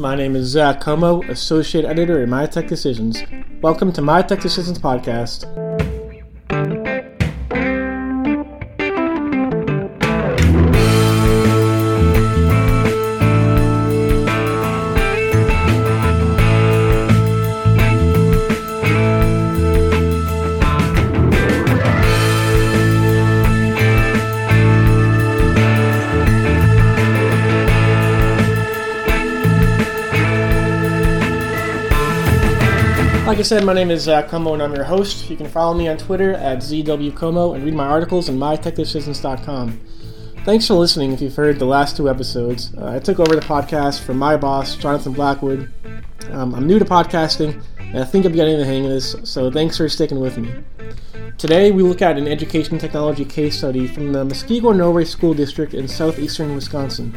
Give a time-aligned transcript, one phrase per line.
[0.00, 3.22] My name is Zach Comeau, Associate Editor at MyTech Decisions.
[3.60, 5.59] Welcome to MyTech Decisions Podcast.
[33.50, 35.28] Said, my name is Zach Comeau and I'm your host.
[35.28, 39.80] You can follow me on Twitter at ZWComeau and read my articles on mytechdecisions.com.
[40.44, 42.72] Thanks for listening if you've heard the last two episodes.
[42.78, 45.68] Uh, I took over the podcast from my boss, Jonathan Blackwood.
[46.30, 49.50] Um, I'm new to podcasting and I think I'm getting the hang of this, so
[49.50, 50.54] thanks for sticking with me.
[51.36, 55.74] Today, we look at an education technology case study from the Muskego Norway School District
[55.74, 57.12] in southeastern Wisconsin.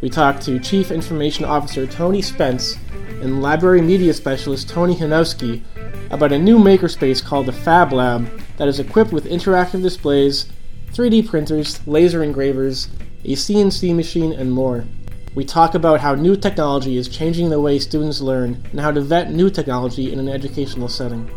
[0.00, 2.78] We talk to Chief Information Officer Tony Spence
[3.20, 5.62] and library media specialist Tony Hanowski
[6.10, 10.46] about a new makerspace called the Fab Lab that is equipped with interactive displays,
[10.92, 12.88] 3D printers, laser engravers,
[13.24, 14.84] a CNC machine, and more.
[15.34, 19.02] We talk about how new technology is changing the way students learn and how to
[19.02, 21.30] vet new technology in an educational setting.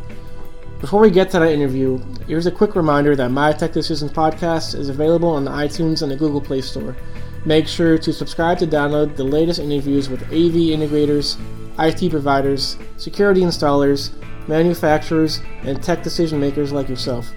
[0.79, 4.73] Before we get to that interview, here's a quick reminder that My Tech Decisions podcast
[4.73, 6.95] is available on the iTunes and the Google Play Store.
[7.44, 11.38] Make sure to subscribe to download the latest interviews with AV integrators,
[11.77, 14.11] IT providers, security installers,
[14.50, 17.31] manufacturers, and tech decision makers like yourself.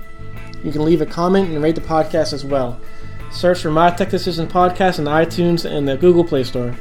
[0.65, 2.81] You can leave a comment and rate the podcast as well.
[3.31, 6.75] Search for My Tech Decision Podcast on iTunes and the Google Play Store.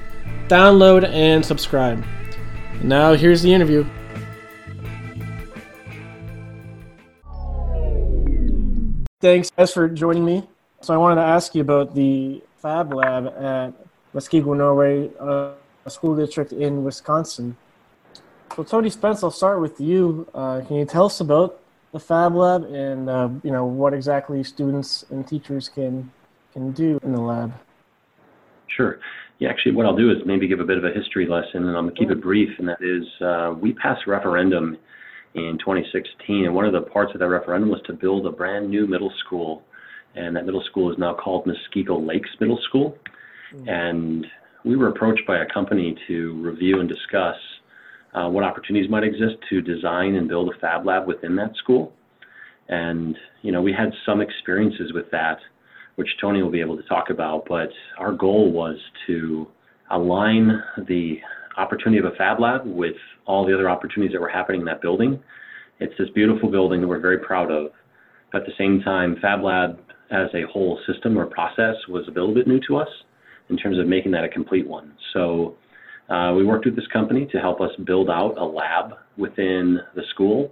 [0.47, 2.03] Download and subscribe.
[2.81, 3.85] Now here's the interview.
[9.21, 10.47] Thanks, guys, for joining me.
[10.81, 13.73] So I wanted to ask you about the Fab Lab at
[14.15, 15.09] Muskego, Norway,
[15.87, 17.55] school district in Wisconsin.
[18.55, 20.27] So Tony Spence, I'll start with you.
[20.33, 21.61] Uh, can you tell us about
[21.93, 26.11] the Fab Lab and uh, you know what exactly students and teachers can
[26.51, 27.53] can do in the lab?
[28.67, 28.99] Sure.
[29.39, 31.77] Yeah, actually, what I'll do is maybe give a bit of a history lesson, and
[31.77, 32.49] I'm gonna keep it brief.
[32.59, 34.77] And that is, uh, we passed a referendum
[35.33, 38.69] in 2016, and one of the parts of that referendum was to build a brand
[38.69, 39.63] new middle school,
[40.15, 42.97] and that middle school is now called Muskego Lakes Middle School.
[43.53, 43.69] Mm.
[43.69, 44.27] And
[44.65, 47.37] we were approached by a company to review and discuss
[48.13, 51.93] uh, what opportunities might exist to design and build a fab lab within that school.
[52.69, 55.37] And, you know, we had some experiences with that,
[55.95, 58.77] which Tony will be able to talk about, but our goal was
[59.07, 59.47] to
[59.89, 61.17] align the
[61.57, 62.95] opportunity of a fab lab with
[63.25, 65.21] all the other opportunities that were happening in that building.
[65.79, 67.71] It's this beautiful building that we're very proud of.
[68.31, 69.79] But at the same time, Fab Lab
[70.11, 72.87] as a whole system or process was a little bit new to us
[73.49, 74.93] in terms of making that a complete one.
[75.13, 75.55] So
[76.11, 80.03] uh, we worked with this company to help us build out a lab within the
[80.09, 80.51] school,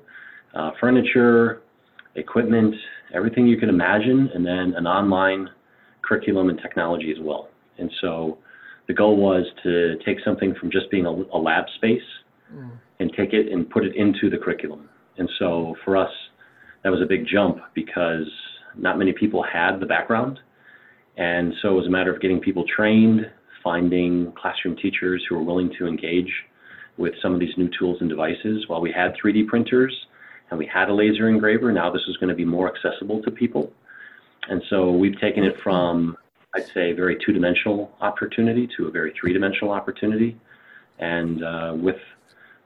[0.56, 1.62] uh, furniture,
[2.16, 2.74] equipment,
[3.14, 5.50] everything you can imagine, and then an online
[6.02, 7.50] curriculum and technology as well.
[7.78, 8.38] And so
[8.88, 12.02] the goal was to take something from just being a, a lab space
[12.54, 12.72] mm.
[13.00, 14.90] and take it and put it into the curriculum.
[15.18, 16.12] And so for us,
[16.84, 18.26] that was a big jump because
[18.78, 20.40] not many people had the background
[21.20, 23.30] and so it was a matter of getting people trained,
[23.64, 26.32] finding classroom teachers who are willing to engage
[26.98, 28.68] with some of these new tools and devices.
[28.68, 29.96] While we had 3D printers
[30.50, 33.32] and we had a laser engraver, now this is going to be more accessible to
[33.32, 33.72] people.
[34.50, 36.18] And so we've taken it from,
[36.56, 40.38] I'd say, a very two dimensional opportunity to a very three dimensional opportunity.
[41.00, 41.98] And uh, with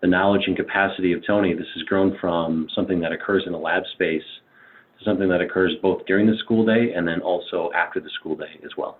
[0.01, 3.57] the knowledge and capacity of Tony, this has grown from something that occurs in a
[3.59, 4.23] lab space
[4.99, 8.35] to something that occurs both during the school day and then also after the school
[8.35, 8.97] day as well.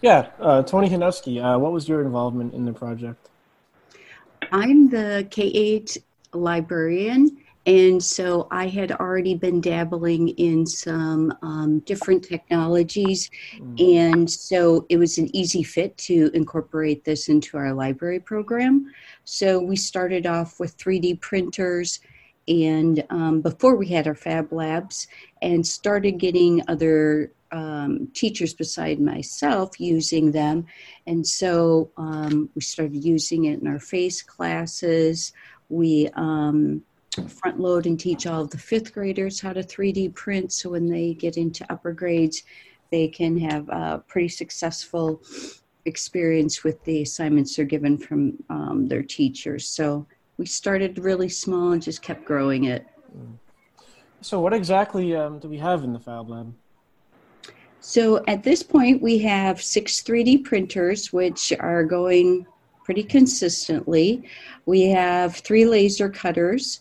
[0.00, 3.30] Yeah, uh, Tony Hanowski, uh, what was your involvement in the project?
[4.52, 5.98] I'm the K 8
[6.32, 13.96] librarian, and so I had already been dabbling in some um, different technologies, mm.
[13.96, 18.92] and so it was an easy fit to incorporate this into our library program.
[19.24, 22.00] So we started off with 3D printers
[22.46, 25.08] and um, before we had our fab labs
[25.42, 30.66] and started getting other um, teachers beside myself using them
[31.06, 35.32] and so um, we started using it in our face classes
[35.68, 36.82] we um,
[37.28, 40.88] front load and teach all of the fifth graders how to 3d print so when
[40.88, 42.42] they get into upper grades
[42.90, 45.22] they can have a pretty successful
[45.84, 51.72] experience with the assignments they're given from um, their teachers so we started really small
[51.72, 52.86] and just kept growing it.
[54.20, 56.54] So, what exactly um, do we have in the Fab Lab?
[57.86, 62.46] So, at this point, we have six 3D printers, which are going
[62.82, 64.26] pretty consistently.
[64.64, 66.80] We have three laser cutters.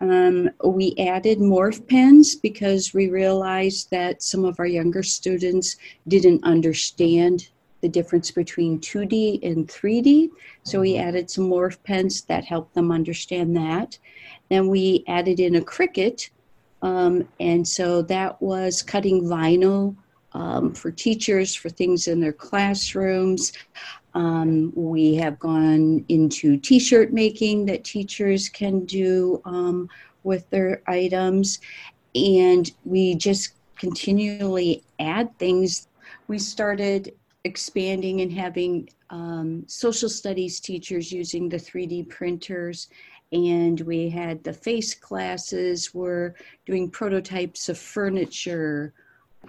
[0.00, 5.76] Um, we added morph pens because we realized that some of our younger students
[6.08, 7.50] didn't understand
[7.82, 10.30] the difference between 2D and 3D.
[10.62, 13.98] So we added some morph pens that helped them understand that.
[14.48, 16.30] Then we added in a Cricut.
[16.80, 19.94] Um, and so that was cutting vinyl
[20.38, 23.52] um, for teachers for things in their classrooms.
[24.14, 29.88] Um, we have gone into t shirt making that teachers can do um,
[30.22, 31.58] with their items.
[32.14, 35.88] And we just continually add things.
[36.28, 37.14] We started
[37.44, 42.88] expanding and having um, social studies teachers using the 3D printers.
[43.32, 48.94] And we had the face classes, we're doing prototypes of furniture.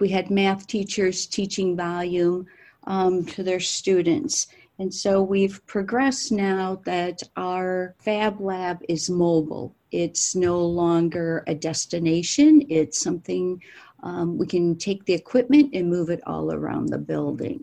[0.00, 2.46] We had math teachers teaching volume
[2.84, 4.48] um, to their students.
[4.78, 9.74] And so we've progressed now that our Fab Lab is mobile.
[9.92, 13.62] It's no longer a destination, it's something
[14.02, 17.62] um, we can take the equipment and move it all around the building.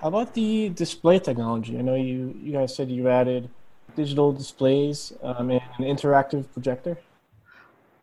[0.00, 1.78] How about the display technology?
[1.78, 3.48] I know you, you guys said you added
[3.94, 6.98] digital displays um, and an interactive projector.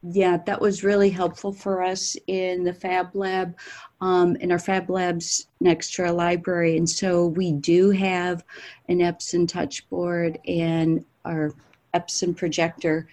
[0.01, 3.57] Yeah, that was really helpful for us in the Fab Lab,
[4.00, 6.78] um, in our Fab Labs next to our library.
[6.78, 8.46] And so we do have
[8.88, 11.54] an Epson touchboard and our
[11.94, 13.10] Epson projector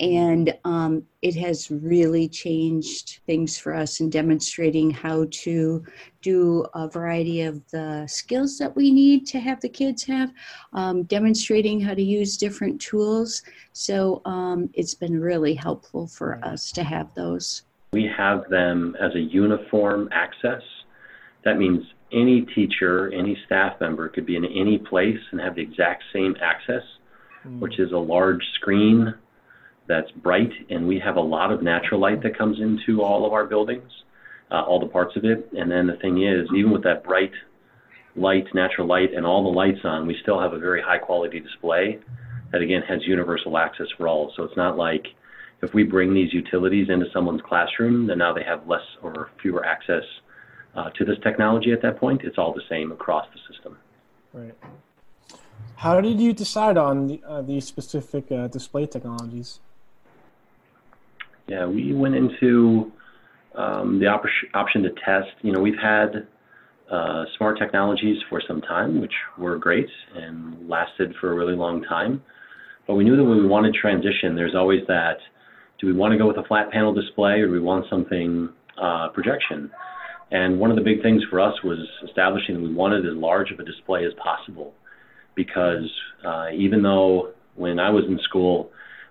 [0.00, 5.84] and um, it has really changed things for us in demonstrating how to
[6.22, 10.32] do a variety of the skills that we need to have the kids have,
[10.72, 13.42] um, demonstrating how to use different tools.
[13.74, 17.62] So um, it's been really helpful for us to have those.
[17.92, 20.62] We have them as a uniform access.
[21.44, 25.62] That means any teacher, any staff member could be in any place and have the
[25.62, 26.82] exact same access,
[27.46, 27.58] mm.
[27.60, 29.14] which is a large screen
[29.90, 33.32] that's bright, and we have a lot of natural light that comes into all of
[33.32, 33.90] our buildings,
[34.50, 35.50] uh, all the parts of it.
[35.58, 37.32] And then the thing is, even with that bright
[38.14, 41.40] light, natural light, and all the lights on, we still have a very high quality
[41.40, 41.98] display
[42.52, 44.32] that again has universal access for all.
[44.36, 45.06] So it's not like
[45.62, 49.64] if we bring these utilities into someone's classroom, then now they have less or fewer
[49.64, 50.04] access
[50.76, 52.22] uh, to this technology at that point.
[52.22, 53.76] It's all the same across the system.
[54.32, 54.54] Right.
[55.76, 59.60] How did you decide on the, uh, these specific uh, display technologies?
[61.50, 62.92] Yeah, we went into
[63.56, 64.22] um, the op-
[64.54, 65.34] option to test.
[65.42, 66.28] You know, we've had
[66.88, 71.82] uh, smart technologies for some time, which were great and lasted for a really long
[71.82, 72.22] time.
[72.86, 75.16] But we knew that when we wanted transition, there's always that
[75.80, 78.48] do we want to go with a flat panel display or do we want something
[78.80, 79.72] uh, projection?
[80.30, 83.50] And one of the big things for us was establishing that we wanted as large
[83.50, 84.72] of a display as possible
[85.34, 85.90] because
[86.24, 88.70] uh, even though when I was in school,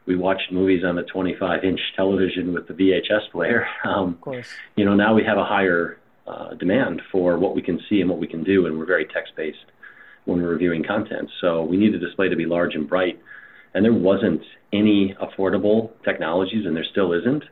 [0.10, 3.68] we watched movies on the 25 inch television with the VHS player.
[3.86, 4.50] Um, of course.
[4.76, 8.10] You know, now we have a higher uh, demand for what we can see and
[8.10, 9.58] what we can do, and we're very text based
[10.26, 11.30] when we're reviewing content.
[11.40, 13.20] So we need the display to be large and bright.
[13.76, 14.42] And there wasn't
[14.74, 17.44] any affordable technologies, and there still isn't,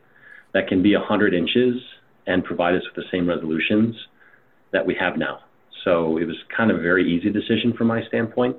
[0.54, 1.76] that can be 100 inches
[2.26, 3.96] and provide us with the same resolutions
[4.72, 5.42] that we have now.
[5.84, 8.58] So it was kind of a very easy decision from my standpoint.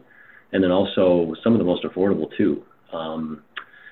[0.53, 2.63] And then also some of the most affordable too.
[2.93, 3.43] Um,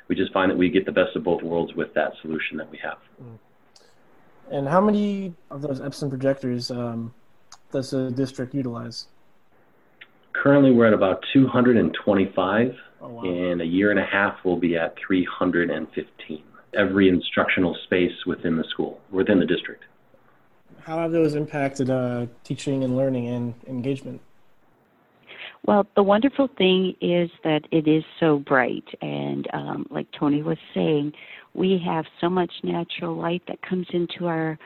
[0.08, 2.70] we just find that we get the best of both worlds with that solution that
[2.70, 2.98] we have.
[3.22, 3.38] Mm.
[4.50, 7.12] And how many of those Epson projectors um,
[7.72, 9.06] does the district utilize?
[10.32, 12.76] Currently, we're at about 225.
[13.00, 13.22] Oh, wow.
[13.24, 16.42] In a year and a half, we'll be at 315.
[16.74, 19.84] Every instructional space within the school, within the district.
[20.82, 24.20] How have those impacted uh, teaching and learning and engagement?
[25.66, 30.58] Well, the wonderful thing is that it is so bright, and um, like Tony was
[30.72, 31.12] saying,
[31.54, 34.56] we have so much natural light that comes into our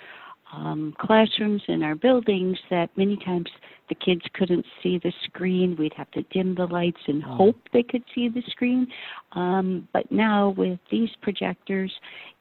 [0.53, 3.49] um, classrooms in our buildings that many times
[3.89, 5.77] the kids couldn't see the screen.
[5.79, 7.37] We'd have to dim the lights and oh.
[7.37, 8.87] hope they could see the screen.
[9.33, 11.93] Um, but now with these projectors,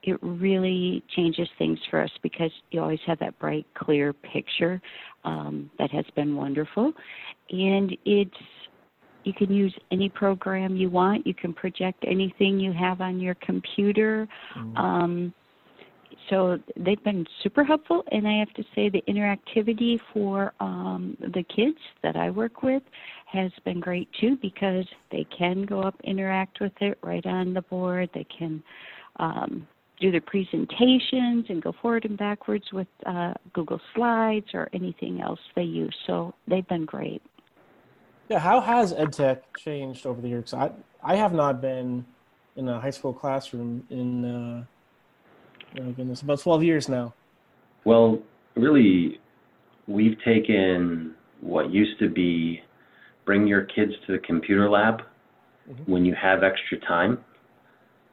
[0.03, 4.81] it really changes things for us because you always have that bright, clear picture.
[5.25, 6.93] Um, that has been wonderful,
[7.49, 8.31] and it's
[9.25, 11.27] you can use any program you want.
[11.27, 14.27] You can project anything you have on your computer.
[14.57, 14.77] Mm-hmm.
[14.77, 15.33] Um,
[16.29, 21.43] so they've been super helpful, and I have to say the interactivity for um, the
[21.43, 22.83] kids that I work with
[23.25, 27.61] has been great too because they can go up interact with it right on the
[27.63, 28.09] board.
[28.13, 28.63] They can
[29.17, 29.67] um,
[29.99, 35.39] do their presentations and go forward and backwards with uh, Google Slides or anything else
[35.55, 35.95] they use.
[36.07, 37.21] So they've been great.
[38.29, 40.53] Yeah, how has EdTech changed over the years?
[40.53, 40.71] I
[41.03, 42.05] I have not been
[42.55, 44.65] in a high school classroom in uh,
[45.79, 47.13] oh goodness about twelve years now.
[47.85, 48.21] Well,
[48.55, 49.19] really,
[49.87, 52.61] we've taken what used to be
[53.25, 55.01] bring your kids to the computer lab
[55.69, 55.91] mm-hmm.
[55.91, 57.19] when you have extra time,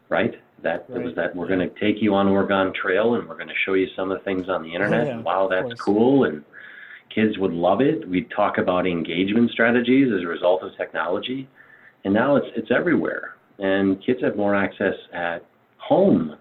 [0.08, 0.34] right?
[0.62, 1.04] That right.
[1.04, 3.74] was that we're going to take you on Oregon Trail and we're going to show
[3.74, 5.06] you some of the things on the internet.
[5.06, 6.44] yeah, wow, that's cool and
[7.14, 8.08] kids would love it.
[8.08, 11.48] We'd talk about engagement strategies as a result of technology,
[12.04, 13.36] and now it's it's everywhere.
[13.58, 15.44] And kids have more access at
[15.78, 16.36] home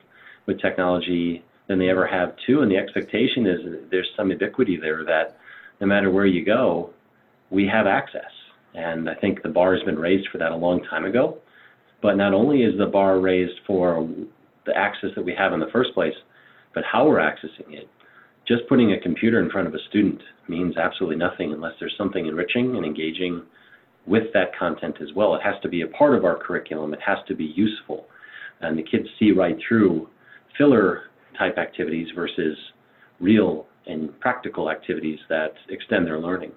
[0.46, 2.62] with technology than they ever have too.
[2.62, 3.60] And the expectation is
[3.92, 5.38] there's some ubiquity there that
[5.82, 6.92] no matter where you go,
[7.50, 8.22] we have access.
[8.74, 11.38] And I think the bar has been raised for that a long time ago.
[12.02, 14.08] But not only is the bar raised for
[14.66, 16.14] the access that we have in the first place,
[16.74, 17.90] but how we're accessing it
[18.48, 22.28] just putting a computer in front of a student means absolutely nothing unless there's something
[22.28, 23.42] enriching and engaging
[24.06, 25.34] with that content as well.
[25.36, 26.94] It has to be a part of our curriculum.
[26.94, 28.06] It has to be useful.
[28.62, 30.08] And the kids see right through
[30.58, 31.04] filler
[31.38, 32.58] type activities versus
[33.20, 36.52] real and practical activities that extend their learning.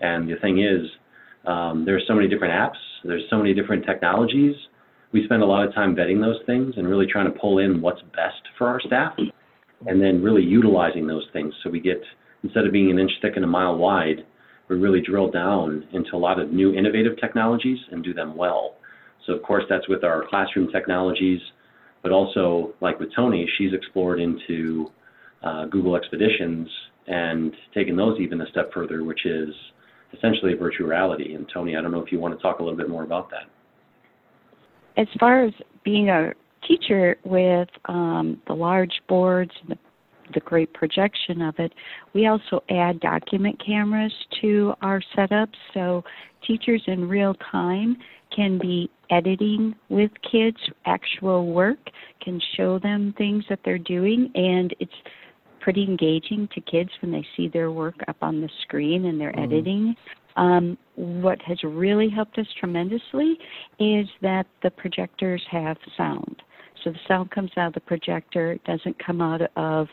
[0.00, 0.86] And the thing is,
[1.46, 4.54] um, there's so many different apps, there's so many different technologies.
[5.12, 7.80] We spend a lot of time vetting those things and really trying to pull in
[7.80, 9.14] what's best for our staff
[9.86, 11.54] and then really utilizing those things.
[11.62, 12.02] So we get,
[12.42, 14.26] instead of being an inch thick and a mile wide,
[14.68, 18.76] we really drill down into a lot of new innovative technologies and do them well.
[19.26, 21.40] So of course that's with our classroom technologies,
[22.02, 24.90] but also like with Tony, she's explored into
[25.42, 26.68] uh, Google Expeditions
[27.06, 29.48] and taken those even a step further, which is
[30.16, 31.34] essentially virtual reality.
[31.34, 33.30] And Tony, I don't know if you want to talk a little bit more about
[33.30, 33.44] that.
[35.00, 35.52] As far as
[35.84, 36.32] being a
[36.66, 39.78] teacher with um, the large boards and the,
[40.34, 41.72] the great projection of it,
[42.14, 46.04] we also add document cameras to our setups so
[46.46, 47.96] teachers in real time
[48.34, 51.78] can be editing with kids actual work,
[52.22, 54.92] can show them things that they're doing, and it's
[55.60, 59.32] pretty engaging to kids when they see their work up on the screen and they're
[59.32, 59.44] mm.
[59.44, 59.94] editing.
[60.36, 63.36] Um, what has really helped us tremendously
[63.80, 66.42] is that the projectors have sound.
[66.84, 69.88] So the sound comes out of the projector, it doesn't come out of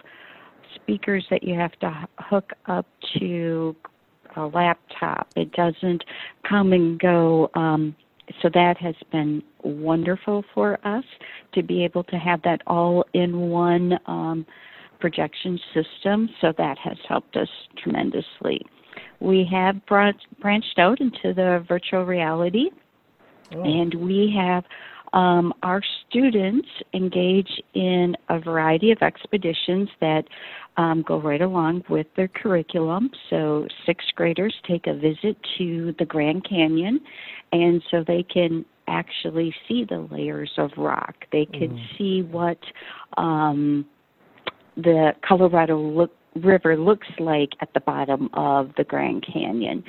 [0.75, 2.85] speakers that you have to hook up
[3.19, 3.75] to
[4.35, 5.27] a laptop.
[5.35, 6.03] It doesn't
[6.47, 7.49] come and go.
[7.55, 7.95] Um,
[8.41, 11.03] so that has been wonderful for us
[11.53, 14.45] to be able to have that all in one um,
[14.99, 16.29] projection system.
[16.41, 18.65] So that has helped us tremendously.
[19.19, 22.69] We have branched out into the virtual reality,
[23.53, 23.63] oh.
[23.63, 24.63] and we have
[25.15, 30.25] um, our students engage in a variety of expeditions that
[30.77, 33.09] um, go right along with their curriculum.
[33.29, 36.99] So, sixth graders take a visit to the Grand Canyon,
[37.53, 41.15] and so they can actually see the layers of rock.
[41.31, 41.97] They can mm.
[41.97, 42.59] see what
[43.17, 43.85] um,
[44.75, 49.83] the Colorado look, River looks like at the bottom of the Grand Canyon.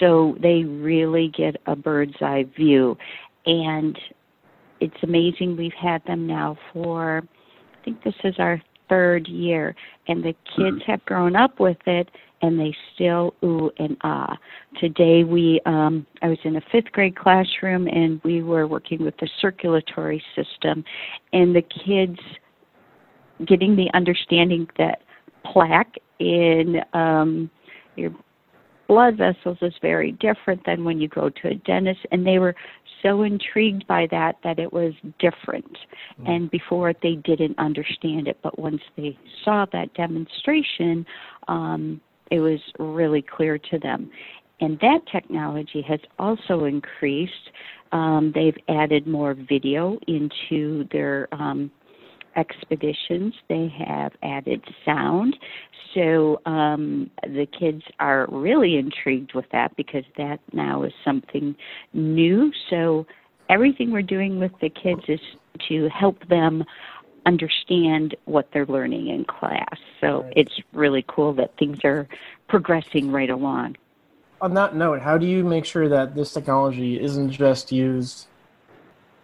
[0.00, 2.98] So they really get a bird's eye view.
[3.46, 3.96] And
[4.82, 9.76] it's amazing we've had them now for I think this is our third year
[10.08, 10.90] and the kids mm-hmm.
[10.90, 12.10] have grown up with it
[12.42, 14.36] and they still ooh and ah.
[14.80, 19.16] Today we um I was in a 5th grade classroom and we were working with
[19.18, 20.84] the circulatory system
[21.32, 22.18] and the kids
[23.46, 25.02] getting the understanding that
[25.44, 27.48] plaque in um
[27.94, 28.10] your
[28.88, 32.54] blood vessels is very different than when you go to a dentist and they were
[33.02, 35.76] so intrigued by that that it was different.
[36.20, 36.28] Mm.
[36.28, 41.04] And before they didn't understand it, but once they saw that demonstration,
[41.48, 44.10] um, it was really clear to them.
[44.60, 47.50] And that technology has also increased.
[47.90, 51.70] Um, they've added more video into their um,
[52.36, 53.34] expeditions.
[53.48, 55.36] They have added sound.
[55.94, 61.54] So um, the kids are really intrigued with that because that now is something
[61.92, 62.52] new.
[62.70, 63.06] So
[63.48, 65.20] everything we're doing with the kids is
[65.68, 66.64] to help them
[67.26, 69.76] understand what they're learning in class.
[70.00, 70.32] So right.
[70.36, 72.08] it's really cool that things are
[72.48, 73.76] progressing right along.
[74.40, 78.26] On that note, how do you make sure that this technology isn't just used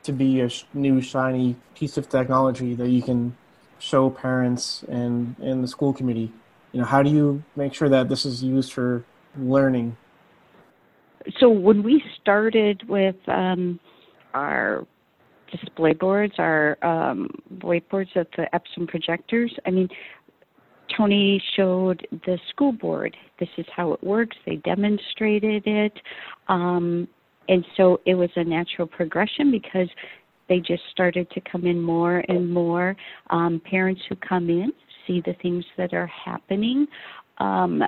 [0.08, 3.36] to be a new shiny piece of technology that you can
[3.78, 6.32] show parents and and the school committee
[6.72, 9.04] you know how do you make sure that this is used for
[9.36, 9.94] learning
[11.38, 13.78] so when we started with um,
[14.32, 14.86] our
[15.52, 19.88] display boards our um, whiteboards at the epson projectors i mean
[20.96, 24.36] Tony showed the school board this is how it works.
[24.46, 25.92] They demonstrated it.
[26.48, 27.06] Um,
[27.48, 29.88] and so it was a natural progression because
[30.48, 32.96] they just started to come in more and more.
[33.30, 34.72] Um, parents who come in
[35.06, 36.86] see the things that are happening.
[37.38, 37.82] Um,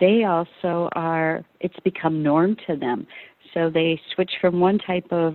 [0.00, 3.06] they also are, it's become norm to them.
[3.52, 5.34] So they switch from one type of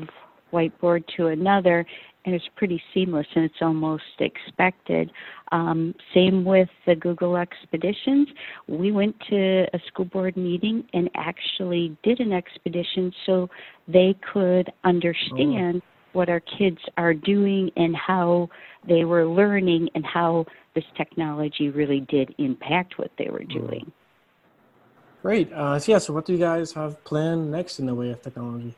[0.52, 1.86] whiteboard to another,
[2.28, 5.10] and it's pretty seamless and it's almost expected.
[5.54, 8.28] Um, same with the Google Expeditions.
[8.68, 13.50] We went to a school board meeting and actually did an expedition so
[13.88, 15.88] they could understand oh.
[16.12, 18.50] what our kids are doing and how
[18.86, 23.54] they were learning and how this technology really did impact what they were mm.
[23.54, 23.92] doing.
[25.22, 25.52] Great.
[25.54, 28.22] Uh, so yeah, so what do you guys have planned next in the way of
[28.22, 28.76] technology?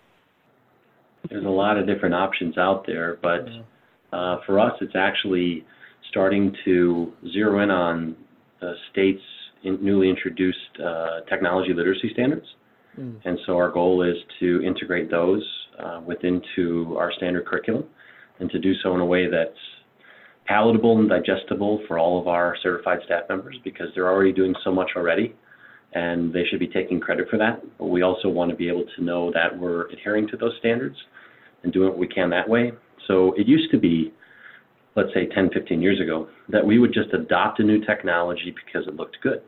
[1.30, 3.48] There's a lot of different options out there, but
[4.12, 5.66] uh, for us, it's actually
[6.10, 8.16] starting to zero in on
[8.62, 9.22] the state's
[9.64, 12.46] in newly introduced uh, technology literacy standards.
[12.98, 13.20] Mm.
[13.26, 15.44] And so our goal is to integrate those
[15.78, 17.86] uh, within to our standard curriculum
[18.40, 19.52] and to do so in a way that's
[20.46, 24.72] palatable and digestible for all of our certified staff members because they're already doing so
[24.72, 25.36] much already
[25.94, 27.62] and they should be taking credit for that.
[27.78, 30.96] But we also want to be able to know that we're adhering to those standards
[31.64, 32.72] and doing what we can that way.
[33.08, 34.14] So it used to be,
[34.96, 38.88] let's say 10, 15 years ago, that we would just adopt a new technology because
[38.88, 39.42] it looked good.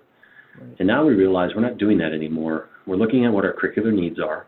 [0.60, 0.76] Right.
[0.80, 2.70] And now we realize we're not doing that anymore.
[2.86, 4.48] We're looking at what our curricular needs are,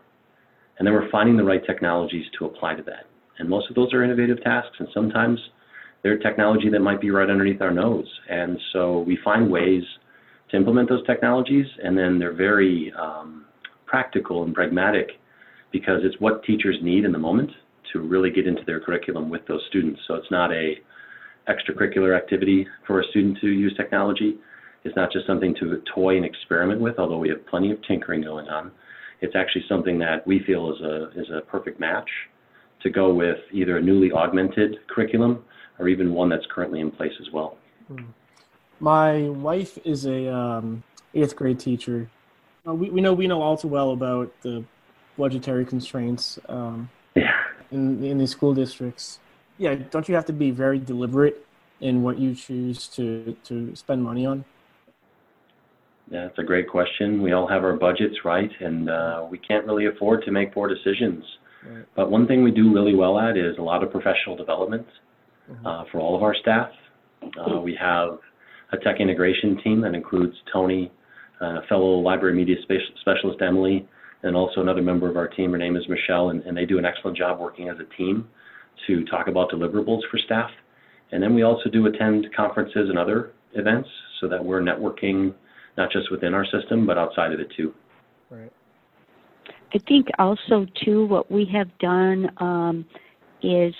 [0.78, 3.06] and then we're finding the right technologies to apply to that.
[3.38, 5.38] And most of those are innovative tasks, and sometimes
[6.02, 8.08] they're technology that might be right underneath our nose.
[8.28, 9.82] And so we find ways
[10.54, 13.44] to implement those technologies, and then they're very um,
[13.86, 15.08] practical and pragmatic
[15.72, 17.50] because it's what teachers need in the moment
[17.92, 20.00] to really get into their curriculum with those students.
[20.06, 20.74] So it's not a
[21.48, 24.36] extracurricular activity for a student to use technology.
[24.84, 28.22] It's not just something to toy and experiment with, although we have plenty of tinkering
[28.22, 28.70] going on.
[29.20, 32.08] It's actually something that we feel is a is a perfect match
[32.82, 35.42] to go with either a newly augmented curriculum
[35.78, 37.56] or even one that's currently in place as well.
[37.88, 38.04] Hmm.
[38.80, 40.82] My wife is a um,
[41.14, 42.08] eighth grade teacher.
[42.66, 44.64] Uh, we, we know we know all too well about the
[45.16, 47.32] budgetary constraints um, yeah.
[47.70, 49.20] in in these school districts.
[49.58, 51.46] Yeah, don't you have to be very deliberate
[51.80, 54.44] in what you choose to to spend money on?
[56.10, 57.22] Yeah, that's a great question.
[57.22, 58.50] We all have our budgets, right?
[58.60, 61.24] And uh, we can't really afford to make poor decisions.
[61.66, 61.84] Right.
[61.94, 64.86] But one thing we do really well at is a lot of professional development
[65.50, 65.66] mm-hmm.
[65.66, 66.70] uh, for all of our staff.
[67.22, 68.18] Uh, we have
[68.72, 70.90] a tech integration team that includes Tony,
[71.40, 72.56] uh, fellow library media
[73.00, 73.88] specialist Emily,
[74.22, 75.52] and also another member of our team.
[75.52, 78.26] Her name is Michelle, and, and they do an excellent job working as a team
[78.86, 80.50] to talk about deliverables for staff.
[81.12, 83.88] And then we also do attend conferences and other events
[84.20, 85.34] so that we're networking
[85.76, 87.72] not just within our system but outside of it too.
[88.30, 88.52] Right.
[89.72, 92.86] I think also too what we have done um,
[93.42, 93.74] is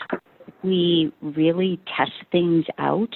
[0.63, 3.15] we really test things out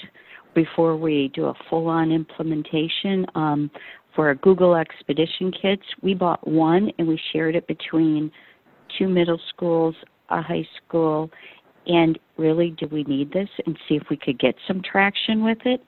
[0.58, 3.24] before we do a full-on implementation.
[3.36, 3.70] Um,
[4.16, 8.32] for our Google Expedition kits, we bought one and we shared it between
[8.98, 9.94] two middle schools,
[10.30, 11.30] a high school,
[11.86, 13.48] and really, do we need this?
[13.66, 15.80] And see if we could get some traction with it.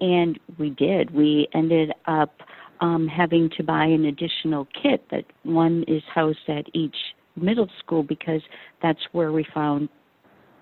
[0.00, 1.14] And we did.
[1.14, 2.34] We ended up
[2.82, 6.96] um, having to buy an additional kit that one is housed at each
[7.36, 8.42] middle school because
[8.82, 9.88] that's where we found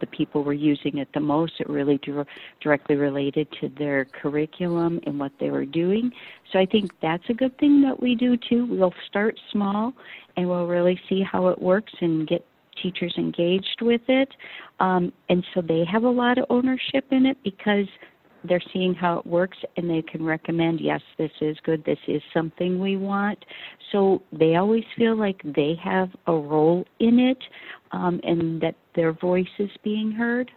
[0.01, 1.55] the people were using it the most.
[1.61, 2.25] It really drew,
[2.61, 6.13] directly related to their curriculum and what they were doing.
[6.53, 8.67] So I think that's a good thing that we do too.
[8.67, 9.93] We'll start small
[10.37, 12.45] and we'll really see how it works and get
[12.83, 14.29] teachers engaged with it.
[14.81, 17.87] Um, and so they have a lot of ownership in it because
[18.45, 21.85] they're seeing how it works and they can recommend yes this is good.
[21.85, 23.45] This is something we want.
[23.93, 27.39] So they always feel like they have a role in it
[27.93, 30.51] um, and that their voice is being heard.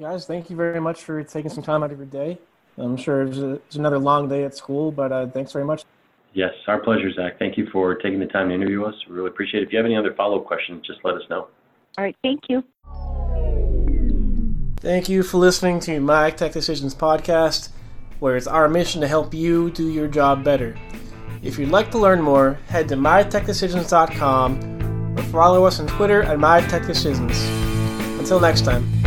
[0.00, 2.38] Guys thank you very much for taking some time out of your day.
[2.78, 5.84] I'm sure it's, a, it's another long day at school but uh, thanks very much.
[6.32, 7.38] Yes our pleasure zach.
[7.38, 8.94] Thank you for taking the time to interview us.
[9.08, 9.66] We really appreciate it.
[9.66, 11.48] If you have any other follow-up questions just let us know.
[11.98, 12.62] All right thank you
[14.80, 17.68] Thank you for listening to My Tech Decisions podcast,
[18.18, 20.74] where it's our mission to help you do your job better.
[21.42, 26.38] If you'd like to learn more, head to mytechdecisions.com or follow us on Twitter at
[26.38, 28.18] MyTechDecisions.
[28.18, 28.99] Until next time.